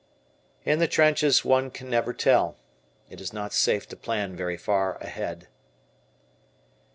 [0.65, 2.57] In the trenches one can never tell,
[3.11, 5.47] it is not safe to plan very far ahead.